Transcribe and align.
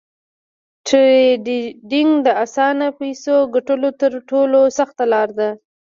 ټریډینګ 0.87 2.11
د 2.25 2.27
اسانه 2.43 2.87
فیسو 2.97 3.35
ګټلو 3.55 3.89
تر 4.01 4.11
ټولو 4.29 4.59
سخته 4.77 5.03
لار 5.13 5.29
ده 5.39 5.49